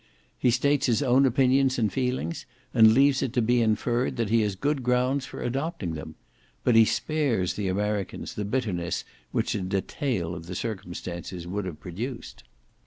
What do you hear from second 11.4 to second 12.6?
would have produced.